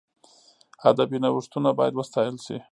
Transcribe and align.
ادبي 0.89 1.17
نوښتونه 1.23 1.69
باید 1.79 1.93
وستایل 1.95 2.35
سي. 2.45 2.57